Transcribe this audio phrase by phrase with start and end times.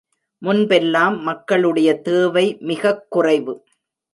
[0.37, 3.63] முன்பெல்லாம் மக்களுடைய தேவை மிகக் குறைவு.